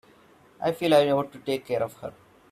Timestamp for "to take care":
1.31-1.83